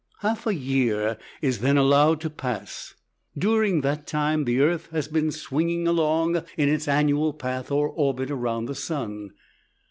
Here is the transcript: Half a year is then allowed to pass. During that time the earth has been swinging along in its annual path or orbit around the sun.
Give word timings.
Half 0.21 0.47
a 0.47 0.55
year 0.55 1.19
is 1.43 1.59
then 1.59 1.77
allowed 1.77 2.21
to 2.21 2.31
pass. 2.31 2.95
During 3.37 3.81
that 3.81 4.07
time 4.07 4.45
the 4.45 4.59
earth 4.59 4.89
has 4.91 5.07
been 5.07 5.29
swinging 5.29 5.87
along 5.87 6.43
in 6.57 6.69
its 6.69 6.87
annual 6.87 7.33
path 7.33 7.69
or 7.69 7.87
orbit 7.87 8.31
around 8.31 8.65
the 8.65 8.73
sun. 8.73 9.29